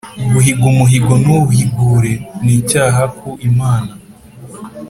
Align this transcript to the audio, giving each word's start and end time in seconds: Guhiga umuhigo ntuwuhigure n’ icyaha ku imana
Guhiga 0.33 0.63
umuhigo 0.71 1.13
ntuwuhigure 1.21 2.11
n’ 2.43 2.45
icyaha 2.57 3.03
ku 3.17 3.29
imana 3.49 3.91